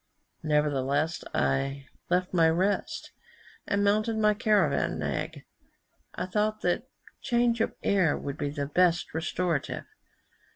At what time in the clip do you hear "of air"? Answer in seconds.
7.61-8.17